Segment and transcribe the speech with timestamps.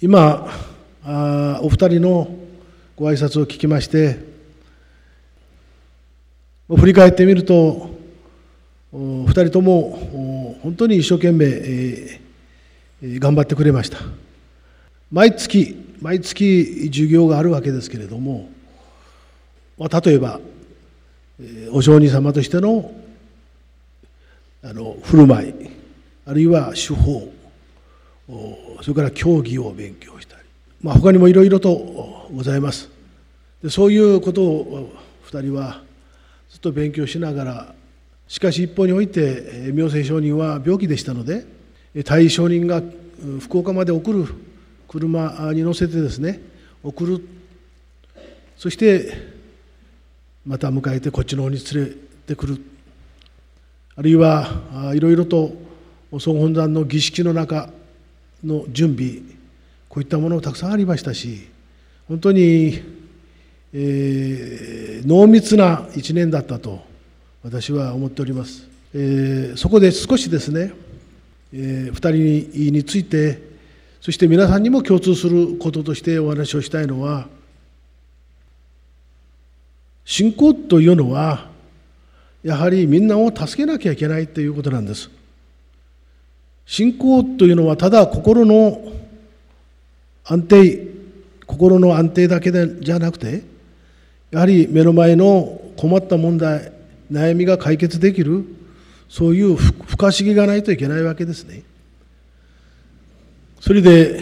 [0.00, 0.48] 今
[1.04, 2.32] あお二人の
[2.94, 4.20] ご挨拶を聞きまして
[6.68, 7.90] 振り返ってみると
[8.92, 13.98] 二人とも本当に一生懸命、えー、頑張ってくれました。
[15.10, 18.48] 毎月毎月授業があるわけですけれども、
[19.78, 20.38] まあ、例えば
[21.72, 22.92] お上人様としての
[24.62, 25.54] あの振る舞い
[26.24, 27.32] あるいは手法
[28.82, 30.42] それから競技を勉強したり、
[30.82, 32.90] まあ、他にもいろいろとございます。
[33.62, 34.92] でそういうことを
[35.26, 35.82] 2人は
[36.50, 37.74] ずっと勉強しながら
[38.28, 41.46] しかし一方において明星上人は病気でしたので
[42.04, 42.82] 大位上人が
[43.40, 44.26] 福岡まで送る
[44.86, 46.40] 車に乗せてですね
[46.82, 47.26] 送る。
[48.56, 49.12] そして
[50.44, 51.92] また迎えてこっちの方に連れ
[52.26, 52.60] てくる。
[53.96, 55.52] あるいはいろいろと
[56.18, 57.70] 総本山の儀式の中
[58.44, 59.20] の準備
[59.88, 61.48] こういったものたくさんありましたし
[62.06, 62.82] 本当に、
[63.72, 66.80] えー、濃密な一年だったと
[67.42, 70.72] 私は思っております、えー、そこで少しですね、
[71.52, 73.48] えー、2人について
[74.00, 77.26] そして皆さんにも共通することとしてお話をしたいのは
[80.04, 81.50] 信仰というのは
[82.42, 85.10] やはりみんなを助けなきゃいけないということなんです。
[86.68, 88.78] 信仰というのはただ心の
[90.22, 90.86] 安定
[91.46, 93.42] 心の安定だけでじゃなくて
[94.30, 96.70] やはり目の前の困った問題
[97.10, 98.44] 悩みが解決できる
[99.08, 101.62] そういう不可思議がないといけないわけですね。
[103.60, 104.20] それで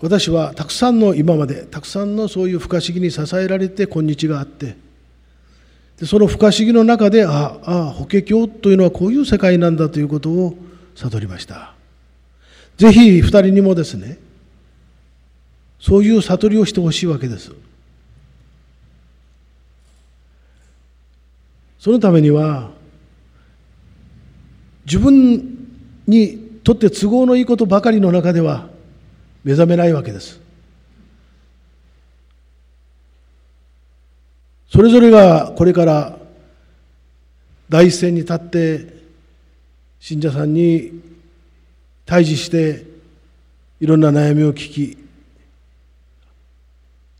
[0.00, 4.87] 私はたくさんの今までたくさんのそういう不可思議に支えられて今日があって
[5.98, 10.56] でその不可思議の中でああ法華経というのはこういう世界なんだということを
[10.94, 11.74] 悟りました。
[12.76, 14.18] ぜひ二人にもですね
[15.80, 17.52] そういう悟りをしてほしいわけです。
[21.80, 22.70] そのためには
[24.84, 25.58] 自分
[26.06, 28.68] にとって都合のいいことばかりの中では
[29.44, 30.40] 目覚めないわけです。
[34.70, 36.18] それぞれがこれから
[37.68, 38.98] 第一線に立って
[40.00, 41.00] 信者さんに
[42.04, 42.84] 対峙して
[43.80, 44.98] いろんな悩みを聞き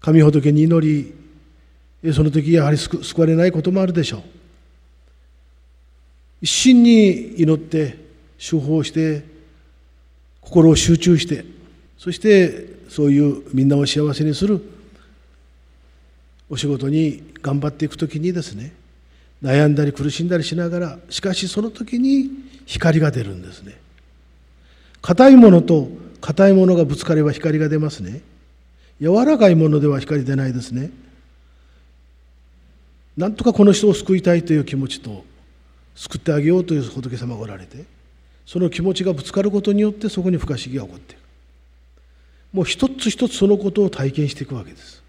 [0.01, 1.15] 神仏に祈
[2.03, 4.23] りその時やはり救われないこともあるでしょう。
[6.41, 7.99] 一心に祈って
[8.39, 9.25] 処方して
[10.41, 11.45] 心を集中して
[11.99, 14.78] そしてそういうみんなを幸せにする
[16.51, 18.73] お仕事に頑張っていく時にですね
[19.43, 22.31] 悩んだり苦しんだりしながらしかしその時に
[22.67, 23.81] 光が出るんですね。
[25.01, 25.89] 硬いものと
[26.21, 28.23] 硬いものがぶつかれば光が出ますね。
[29.01, 30.91] 柔らかいものでは光出ないですね。
[33.17, 35.25] なんとかこの人を救いたいという気持ちと
[35.95, 37.85] 救ってあげようという仏様がおられて
[38.47, 41.21] その気持ちがぶつかることによってそこに不可思議が起こっていく。
[42.53, 45.03] もう一つ一つそのことを体験していくわけです。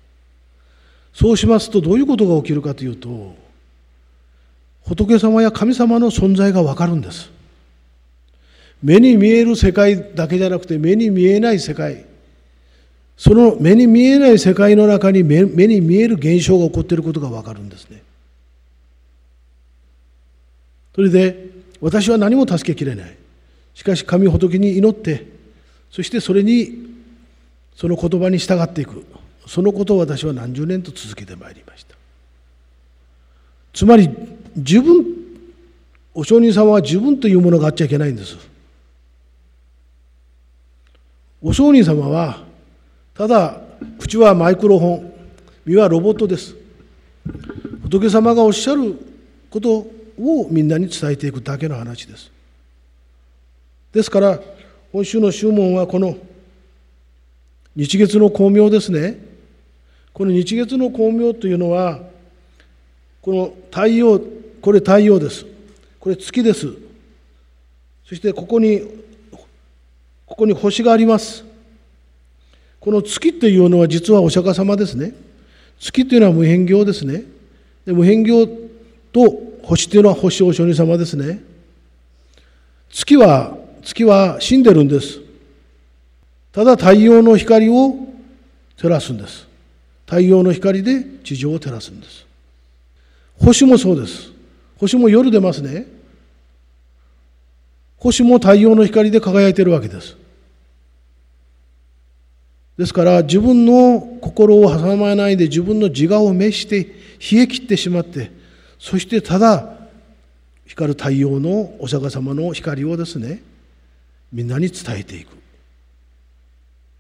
[1.14, 3.36] そうしますとどういうことが起きるかというと
[4.84, 7.30] 仏様や神様の存在がわかるんです。
[8.81, 12.06] 目に見える世界だけじゃなくて目に見えない世界。
[13.18, 18.02] その目に見えない世界の中に目に見える現象が起こっていることがわかるんですね。
[20.96, 21.50] それで
[21.81, 23.16] 私は何も助けきれない。
[23.76, 25.28] しかし神仏に祈って
[25.91, 26.90] そしてそれに
[27.76, 29.06] その言葉に従っていく。
[29.50, 31.96] そのことを私は何十年と続けてまいりました。
[33.74, 34.08] つまり
[34.56, 35.04] 自分
[36.14, 38.38] お上人様は自分というものがあっちゃいけないんです。
[41.42, 42.44] お上人様は
[43.16, 43.59] ただ
[43.98, 45.14] 口はマイクロフォン
[45.66, 46.56] 身はロボットです。
[47.82, 49.00] 仏様がおっしゃる
[49.50, 52.32] ことをみんなに伝えていくだけの話です。
[53.94, 54.40] ですから
[54.92, 56.16] 今週の宗門はこの
[57.76, 59.28] 日月の光明ですね。
[60.20, 62.02] この日月の光明というのは
[63.22, 64.20] この太陽
[64.62, 65.46] これ太陽です。
[65.98, 66.74] これ月です。
[68.04, 68.82] そしてここに
[70.26, 71.46] ここに星があります。
[72.82, 75.14] この月というのは実はお釈迦様ですね。
[75.80, 77.24] 月というのは無変行ですね。
[77.86, 78.46] で無変行
[79.14, 81.42] と星というのは星お上人様ですね。
[82.90, 85.22] 月は月は死んでるんです。
[86.52, 87.96] ただ太陽の光を
[88.76, 89.48] 照らすんです。
[90.09, 92.26] 太陽の光で地上を照らすんです。
[93.38, 94.32] 星もそうです。
[94.79, 95.85] 星も夜出ますね。
[97.97, 100.17] 星も太陽の光で輝いているわけです。
[102.76, 106.85] ですから自分の心を挟まないで自分の自我を召して
[107.32, 108.32] 冷え切ってしまって
[108.79, 109.78] そしてただ
[110.66, 113.44] 光る太陽のお釈迦様の光をですね
[114.32, 115.35] みんなに伝えていく、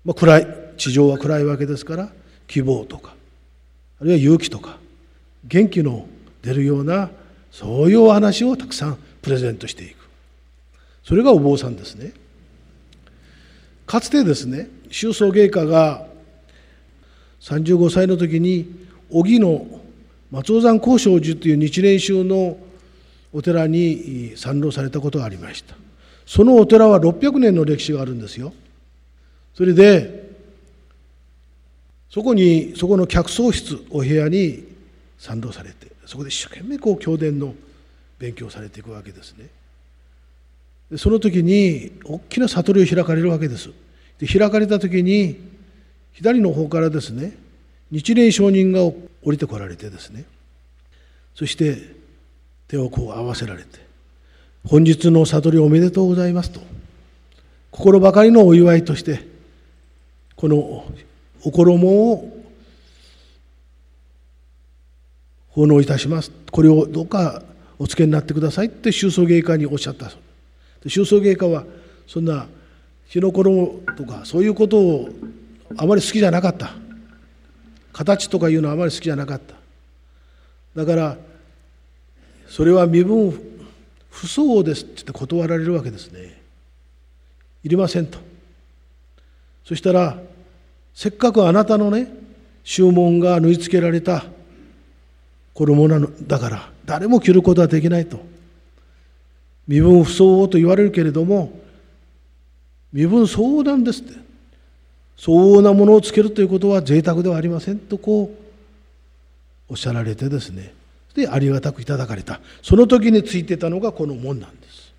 [0.03, 0.47] まあ、暗い
[0.77, 2.09] 地上は暗いわけですから
[2.49, 3.13] 希望とか
[4.01, 4.77] あるいは勇気とか
[5.45, 6.07] 元気の
[6.41, 7.09] 出るような
[7.51, 9.95] そういうお話をたくさんプレゼントしていく。
[11.03, 12.11] それがお坊さんですね。
[13.85, 16.05] かつてですね宗宗芸家が
[17.41, 18.69] 35歳の時に
[19.09, 19.65] 小木の
[20.31, 22.57] 松尾山高尚寺という日蓮宗の
[23.33, 25.75] お寺に参籠されたことがありました。
[26.25, 28.53] そのお寺は600年の歴史があるんですよ。
[29.55, 30.28] それで
[32.09, 34.65] そこにそこの客葬室お部屋に
[35.17, 37.53] 参籠されてそこで一生懸命こう経典の
[38.17, 39.47] 勉強されていくわけですね。
[40.89, 43.69] でその時に大きな悟りを開かれるわけです。
[44.17, 45.37] で開かれた時に
[46.13, 47.37] 左の方からですね
[47.91, 50.25] 日蓮上人が降りてこられてですね
[51.35, 51.77] そして
[52.67, 53.79] 手をこう合わせられて
[54.67, 56.59] 「本日の悟りおめでとうございます」と
[57.71, 59.25] 心ばかりのお祝いとして
[60.35, 60.85] この
[61.43, 62.43] お衣を
[65.49, 66.31] 奉納いたします。
[66.51, 67.43] これをどうか
[67.77, 70.11] お付けになってくださいって宗祖芸家におっしゃった。
[70.87, 71.63] 宗祖芸家は
[72.07, 72.47] そんな
[73.09, 75.09] 日の衣とかそういうことを
[75.77, 76.71] あまり好きじゃなかった
[77.91, 79.55] 形とかいうのはあまり好きじゃなかった
[80.75, 81.17] だから
[82.47, 83.33] それは身分
[84.09, 86.41] 不相応ですって言って断られるわけですね
[87.63, 88.19] いりませんと
[89.65, 90.19] そしたら
[90.99, 92.11] せっかくあなたのね
[92.65, 94.25] 注文が縫い付けられた
[95.53, 98.19] 衣なのだから誰も着ることはできないと。
[99.65, 101.57] 身分不相応と言われるけれども
[102.91, 104.13] 身分相応なんですって。
[105.15, 108.35] 相応なものをつけるということは贅沢ではありませんとこ
[109.69, 110.73] うおっしゃられてですね。
[111.15, 112.41] でありがたくいただかれた。
[112.61, 114.93] その時についてたのがこの門なんです。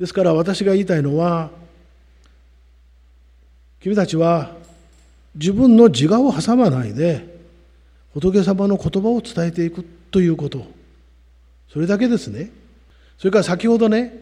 [0.00, 1.50] ですから私が言いたいのは
[3.80, 4.54] 君たちは
[5.34, 7.26] 自分の自我を挟まないで
[8.12, 10.66] 仏様の言葉を伝えていくということ。
[11.72, 12.50] それだけですね。
[13.16, 14.12] それから先ほどね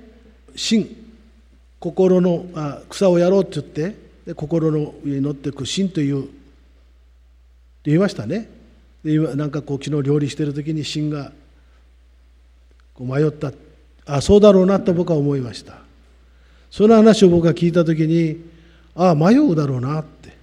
[0.54, 0.94] 心
[1.80, 3.96] 心のあ草をやろうって言って
[4.26, 6.28] で心の上に乗っていく心という
[7.84, 8.50] 言いましたね。
[9.02, 11.32] で今なんかこう昨日料理してる時に心が
[12.98, 13.52] 迷った。
[14.04, 15.78] あそうだろうなと僕は思いました。
[16.70, 18.57] その話を僕が聞いた時に
[18.98, 20.36] ああ迷うだろうなって。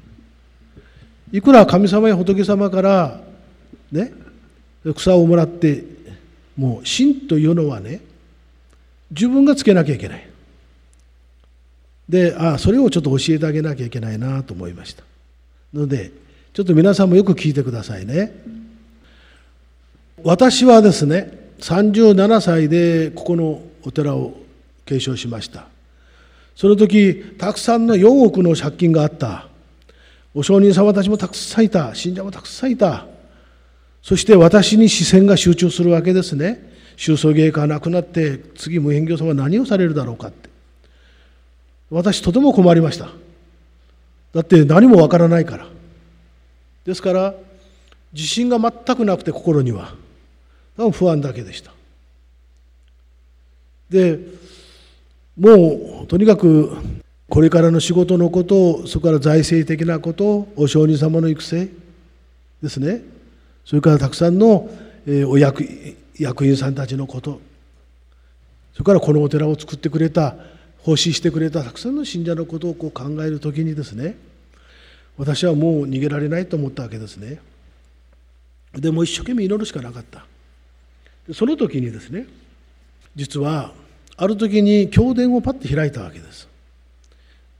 [1.31, 3.19] いくら神様や仏様から
[3.91, 4.13] ね
[4.95, 5.83] 草をもらって
[6.55, 7.99] もう心というのはね
[9.11, 10.29] 自分がつけなきゃいけない。
[12.07, 15.03] でああそれをちょっと教えてあげなきゃいけないなと思いました。
[15.73, 16.11] ので
[16.53, 18.31] ちょっと皆さんもよく聞いてくださいね。
[20.23, 24.33] 私はですね37歳でここのお寺を
[24.85, 25.74] 継承しました。
[26.55, 29.47] その時たくさんの4億の借金があった。
[30.33, 31.93] お上人様たちもたくさんいた。
[31.95, 33.05] 信者もたくさんいた。
[34.01, 36.73] そして私に視線が集中するわけですね。
[36.97, 40.49] 宗祖芸がなくなって次無辺業様は何をされるだろうかって。
[41.89, 43.09] 私とても困りました。
[44.33, 45.67] だって何もわからないから。
[46.85, 47.33] ですから
[48.13, 49.93] 自信が全くなくて心には。
[50.77, 51.71] 多分不安だけでした。
[53.89, 54.19] で
[55.37, 56.77] もうとにかく
[57.29, 61.69] これからの仕事のことをそれから財政的なことお上人様の育成
[62.61, 63.01] ですね。
[63.65, 64.69] それからたくさんの
[65.27, 65.65] お役
[66.17, 67.41] 役員さんたちのこと。
[68.73, 70.35] それからこのお寺を作ってくれた
[70.79, 74.17] 奉仕してくれたたくさんの信者のことをこう考える時にですね
[75.17, 77.39] 私はもう逃げられないと思ったわけですね。
[78.73, 80.25] でも一生懸命祈るしかなかった。
[81.33, 82.27] その時にですね
[83.15, 83.71] 実は
[84.17, 86.47] ある時に経典をパッと開いたわけです。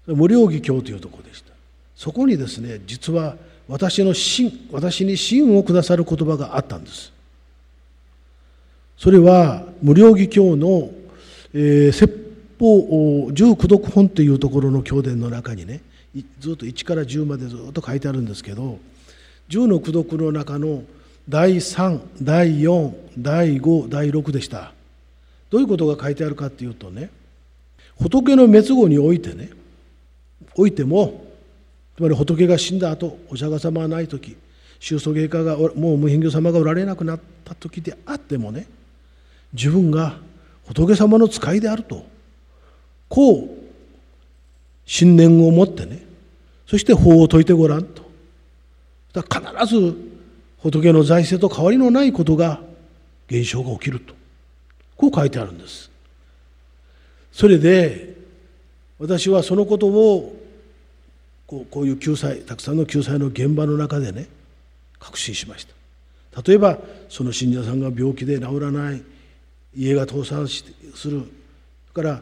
[0.08, 1.52] 無料義経というところでした。
[1.96, 3.36] そこにですね実は
[3.68, 7.12] 私の心私に心をくださる言葉があったんです。
[8.98, 10.90] それは無料義経の、
[11.54, 12.26] えー、説
[12.60, 15.82] 法十九読本というところの経典の中にね
[16.40, 18.80] ずっと1から10までずっと書いてあるんですけど
[19.50, 20.84] 十の功読の中の
[21.28, 24.75] 第3第4第5第6でした。
[25.50, 27.10] どういうことが書いてあるかっていうとね
[28.00, 29.50] 仏の滅後においてね
[30.56, 31.26] おいても
[31.96, 34.36] つまり仏が死んだ後お釈迦様がない時
[34.80, 38.68] 宗祖芸家がもう無辺業様がおられなくなった時であってもね
[39.54, 40.18] 自分が
[40.68, 42.06] 仏様の使いであると
[43.08, 43.50] こう
[44.86, 46.04] 信念を持ってね
[46.68, 48.04] そして法を説いてごらんと。
[49.14, 49.96] だ必ず
[50.58, 52.60] 仏の財政と変わりのないことが
[53.28, 54.14] 現象が起きると。
[54.98, 55.90] こう書いてあるんです。
[57.32, 58.16] それで
[58.98, 60.36] 私はそのことを
[61.48, 64.28] こうこういう救済たくさんの救済の現場の中でね
[65.00, 65.68] 確信しまし
[66.34, 66.42] た。
[66.42, 69.02] 例えばその信者さんが病気で治らない
[69.76, 70.74] 家が倒産する。
[70.96, 71.22] それ
[71.94, 72.22] から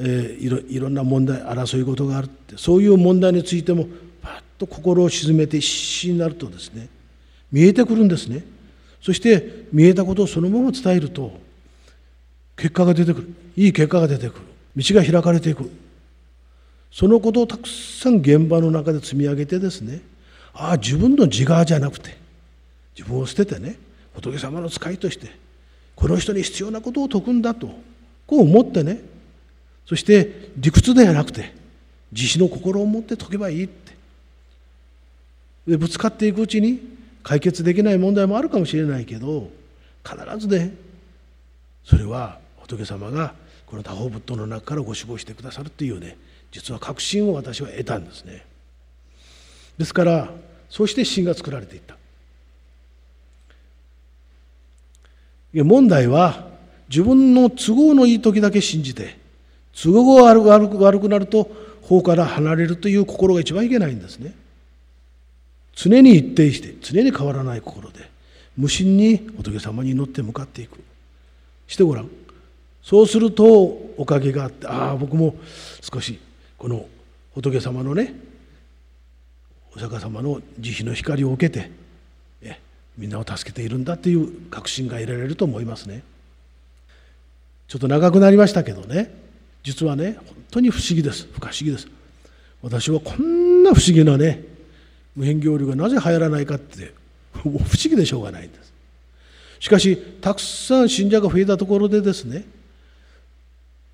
[0.00, 3.86] えー、いろいろんな問題争い事があるってそういう問題についても
[4.22, 6.88] パッと心を沈めて必死になるとですね
[7.50, 8.44] 見えてくるんですね。
[9.00, 11.32] そして見えたことをそのまま伝えると
[12.58, 13.34] 結果が出てくる。
[13.56, 14.48] いい結果が出てくる。
[14.78, 15.70] 道が開かれていく
[16.90, 20.00] そのことをたくさん現場の中で積み上げてですね
[20.54, 22.16] ああ自分の自我じゃなくて
[22.96, 23.76] 自分を捨ててね
[24.14, 25.30] 仏様の使いとして
[25.96, 27.68] この人に必要なことを説くんだと
[28.26, 29.00] こう思ってね
[29.84, 31.52] そして理屈ではなくて
[32.12, 33.92] 自死の心を持って解けばいいって
[35.66, 36.80] でぶつかっていくうちに
[37.22, 39.50] 解決できない問題もあるかもしれないけど
[40.04, 40.74] 必ずね
[41.84, 42.38] それは
[42.76, 43.34] 仏様が
[43.66, 46.16] この多宝仏塔の中からご死亡してくださるっていうね
[46.52, 48.44] 実は確信を私は得たんですね。
[49.76, 50.30] ですから
[50.68, 51.96] そうして神が作られていった。
[55.54, 56.48] 問題は
[56.88, 59.18] 自分の都合のいい時だけ信じて
[59.74, 61.50] 都合が悪く悪くなると
[61.82, 64.34] 法から離れるという心が一番いけないんですね。
[65.74, 68.10] 常に一定して常に変わらない心で
[68.56, 70.80] 無心に仏様に祈って向かっていく。
[71.66, 72.08] してごらん。
[72.82, 73.44] そうすると
[73.96, 75.34] おかげがあってああ僕も
[75.80, 76.18] 少し
[76.56, 76.86] この
[77.34, 78.14] 仏様のね
[79.76, 81.70] お釈迦様の慈悲の光を受けて
[82.42, 82.58] え
[82.96, 86.02] みんなを助けているんだっていう確信が得られると思いますね。
[87.68, 89.14] ちょっと長くなりましたけどね
[89.62, 91.28] 実はね本当に不思議です。
[91.32, 91.88] 不可思議です。
[92.62, 94.42] 私はこんな不思議なね
[95.14, 96.94] 無変行流がなぜ流行らないかって
[97.32, 98.72] 不思議でしょうがないんです。
[99.60, 102.44] しかしたくさん信者が増えたところでですね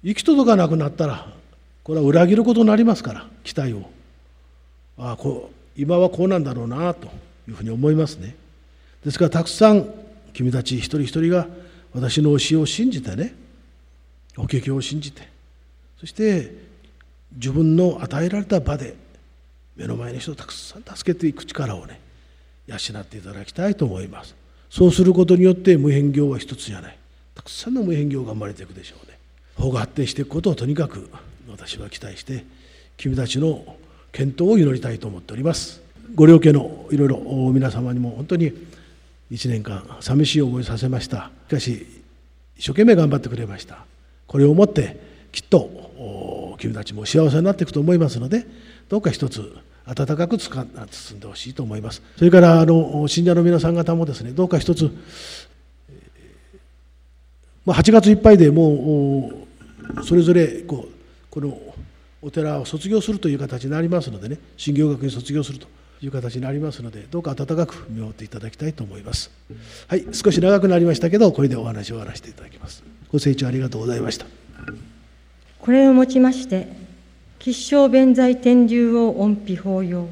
[0.04, 1.26] 行き届かなくなったら
[1.82, 3.90] これは裏切ることになりますから期待を。
[4.98, 7.08] ああこう今はこうなんだろうなと
[7.48, 8.36] いうふうに思いますね。
[9.02, 9.88] ですからたくさん
[10.34, 11.46] 君たち一人一人が
[11.94, 13.34] 私の教えを信じてね
[14.36, 15.26] お経験を信じて
[15.98, 16.54] そして
[17.34, 18.94] 自分の与えられた場で
[19.74, 21.98] 目の前の人をたくさん助けていく力をね
[22.66, 24.34] 養っていただきたいと思います。
[24.68, 26.98] そうすることによって無変業は一つじゃない。
[27.34, 29.18] たくさんの無変業が生まれていくでしょうね。
[29.56, 31.08] 法が発展していくことをとにかく
[31.50, 32.44] 私は期待して
[32.96, 33.76] 君たちの
[34.12, 35.82] 健闘を祈りたいと思っております。
[36.14, 37.18] ご両家のいろいろ
[37.52, 38.52] 皆様にも本当に
[39.32, 41.30] 1年間寂しい思いさせました。
[41.48, 41.86] しかし
[42.56, 43.84] 一生懸命頑張ってくれました。
[44.26, 44.96] これをもって
[45.32, 48.46] きっと君たちも幸せになっていくと思いますので
[48.88, 49.56] どうか一つ
[49.86, 52.02] 温かく包んでほしいと思います。
[52.16, 54.90] それからあの信者の皆さん方もですねどうか一つ、
[57.64, 59.30] まあ、8月いっぱいでも
[59.98, 60.92] うそれぞれこう
[61.30, 61.58] この
[62.22, 65.66] お寺を卒業するという形になりますのでね新行学に卒業すると
[66.02, 69.30] いう形になりますのでどうか温かく見守っていただきたいと思います。
[69.88, 72.82] はい少し長くなりましたけどこれでお話を終わらせていただきます。
[73.10, 74.26] ご清聴ありがとうございました。
[75.60, 76.68] これをもちまして、
[77.38, 80.08] 吉祥弁財天竜王恩庇法要、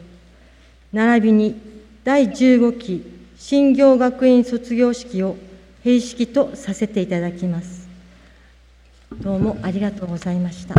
[0.95, 1.61] 並びに
[2.05, 3.05] 第15期
[3.37, 5.37] 新行学院卒業式を
[5.85, 7.89] 閉式とさせていただきます。
[9.21, 10.75] どうもありがとうございました。